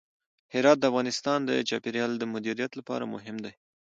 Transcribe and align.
هرات 0.53 0.77
د 0.79 0.83
افغانستان 0.91 1.39
د 1.45 1.51
چاپیریال 1.69 2.11
د 2.17 2.23
مدیریت 2.33 2.71
لپاره 2.79 3.11
مهم 3.13 3.35
دی. 3.45 3.53